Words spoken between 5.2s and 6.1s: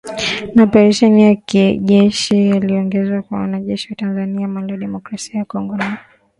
ya Kongo na Afrika